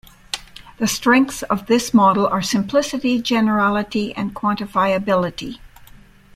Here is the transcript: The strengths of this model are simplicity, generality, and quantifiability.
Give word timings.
The 0.79 0.87
strengths 0.87 1.43
of 1.43 1.67
this 1.67 1.93
model 1.93 2.25
are 2.25 2.41
simplicity, 2.41 3.21
generality, 3.21 4.15
and 4.15 4.33
quantifiability. 4.33 5.59